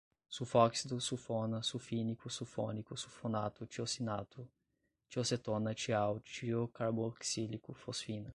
[0.27, 4.47] sulfóxido, sulfona, sulfínico, sulfônico, sulfonato, tiocianato,
[5.07, 8.29] tiocetona, tial, tiocarboxílico, fosfina